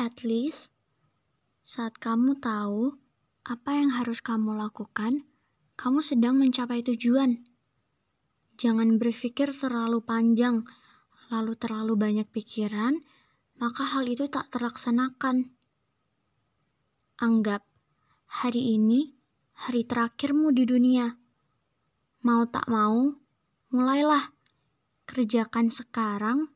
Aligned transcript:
At 0.00 0.24
least, 0.24 0.72
saat 1.60 2.00
kamu 2.00 2.40
tahu 2.40 2.96
apa 3.44 3.76
yang 3.76 3.92
harus 3.92 4.24
kamu 4.24 4.56
lakukan, 4.56 5.28
kamu 5.76 6.00
sedang 6.00 6.40
mencapai 6.40 6.80
tujuan. 6.80 7.44
Jangan 8.56 8.96
berpikir 8.96 9.52
terlalu 9.52 10.00
panjang, 10.00 10.64
lalu 11.28 11.52
terlalu 11.52 12.00
banyak 12.00 12.24
pikiran, 12.32 12.96
maka 13.60 13.84
hal 13.84 14.08
itu 14.08 14.24
tak 14.32 14.48
terlaksanakan. 14.48 15.52
Anggap 17.20 17.60
hari 18.40 18.80
ini 18.80 19.20
hari 19.68 19.84
terakhirmu 19.84 20.48
di 20.56 20.64
dunia. 20.64 21.12
Mau 22.24 22.48
tak 22.48 22.72
mau, 22.72 23.20
mulailah. 23.68 24.32
Kerjakan 25.04 25.68
sekarang, 25.68 26.48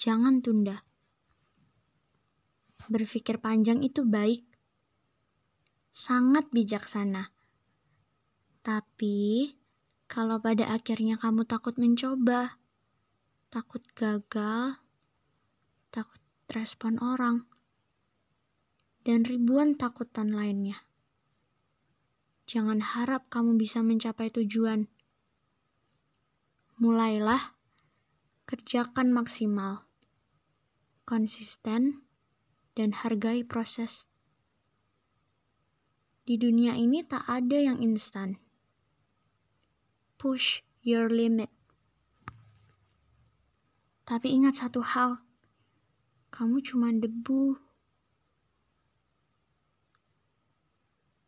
jangan 0.00 0.40
tunda. 0.40 0.85
Berpikir 2.86 3.42
panjang 3.42 3.82
itu 3.82 4.06
baik, 4.06 4.46
sangat 5.90 6.46
bijaksana. 6.54 7.34
Tapi, 8.62 9.50
kalau 10.06 10.38
pada 10.38 10.70
akhirnya 10.70 11.18
kamu 11.18 11.50
takut 11.50 11.74
mencoba, 11.82 12.62
takut 13.50 13.82
gagal, 13.98 14.78
takut 15.90 16.22
respon 16.46 17.02
orang, 17.02 17.50
dan 19.02 19.26
ribuan 19.26 19.74
takutan 19.74 20.30
lainnya, 20.30 20.78
jangan 22.46 22.78
harap 22.78 23.26
kamu 23.26 23.58
bisa 23.58 23.82
mencapai 23.82 24.30
tujuan. 24.30 24.86
Mulailah, 26.78 27.58
kerjakan 28.46 29.10
maksimal, 29.10 29.82
konsisten, 31.02 32.05
dan 32.76 32.92
hargai 32.92 33.40
proses. 33.42 34.04
Di 36.28 36.36
dunia 36.36 36.76
ini 36.76 37.00
tak 37.00 37.24
ada 37.24 37.56
yang 37.56 37.80
instan. 37.80 38.36
Push 40.20 40.60
your 40.84 41.08
limit. 41.08 41.48
Tapi 44.06 44.30
ingat 44.30 44.60
satu 44.62 44.84
hal, 44.84 45.18
kamu 46.30 46.62
cuma 46.62 46.94
debu. 46.94 47.58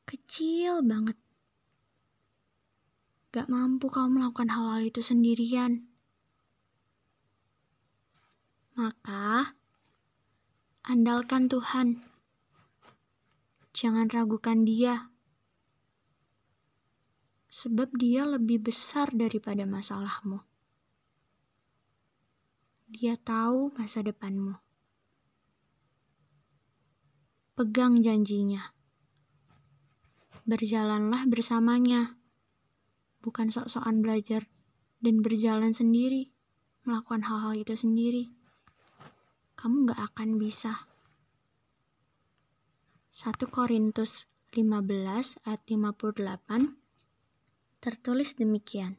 Kecil 0.06 0.84
banget. 0.86 1.18
Gak 3.34 3.50
mampu 3.50 3.90
kamu 3.90 4.22
melakukan 4.22 4.48
hal-hal 4.55 4.83
itu 4.86 5.02
sendirian. 5.02 5.84
Maka, 8.78 9.58
Andalkan 10.98 11.46
Tuhan. 11.46 12.02
Jangan 13.70 14.10
ragukan 14.10 14.66
Dia, 14.66 15.14
sebab 17.46 17.94
Dia 17.94 18.27
lebih 18.27 18.66
besar 18.66 19.14
daripada 19.14 19.62
masalahmu. 19.62 20.42
Dia 22.90 23.14
tahu 23.14 23.78
masa 23.78 24.02
depanmu. 24.02 24.58
Pegang 27.55 28.02
janjinya. 28.02 28.74
Berjalanlah 30.50 31.30
bersamanya, 31.30 32.18
bukan 33.22 33.55
sok-sokan 33.55 34.02
belajar 34.02 34.50
dan 34.98 35.22
berjalan 35.22 35.70
sendiri, 35.70 36.34
melakukan 36.83 37.22
hal-hal 37.22 37.55
itu 37.55 37.78
sendiri 37.78 38.34
kamu 39.58 39.90
gak 39.90 40.14
akan 40.14 40.38
bisa. 40.38 40.88
1 43.19 43.34
Korintus 43.50 44.30
15 44.55 45.42
ayat 45.42 45.62
58 45.66 46.22
tertulis 47.83 48.39
demikian. 48.39 48.95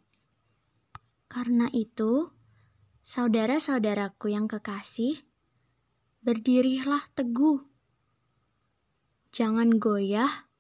Karena 1.32 1.72
itu, 1.72 2.28
saudara-saudaraku 3.00 4.36
yang 4.36 4.52
kekasih, 4.52 5.24
berdirilah 6.20 7.08
teguh. 7.16 7.64
Jangan 9.32 9.80
goyah 9.80 10.52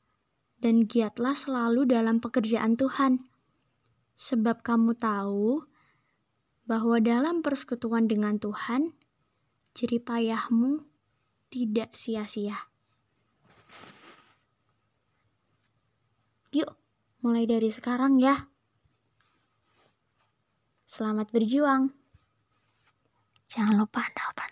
dan 0.63 0.87
giatlah 0.87 1.35
selalu 1.35 1.83
dalam 1.83 2.23
pekerjaan 2.23 2.79
Tuhan. 2.79 3.27
Sebab 4.15 4.63
kamu 4.63 4.95
tahu 4.95 5.67
bahwa 6.63 7.03
dalam 7.03 7.43
persekutuan 7.43 8.07
dengan 8.07 8.39
Tuhan, 8.39 8.95
jeripayahmu 9.75 10.87
tidak 11.51 11.91
sia-sia. 11.91 12.69
Yuk, 16.49 16.73
mulai 17.21 17.45
dari 17.45 17.69
sekarang 17.69 18.17
ya. 18.17 18.49
Selamat 20.89 21.29
berjuang. 21.29 21.93
Jangan 23.45 23.77
lupa 23.77 24.01
andalkan 24.01 24.49